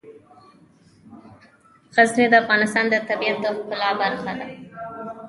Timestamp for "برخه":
4.01-4.31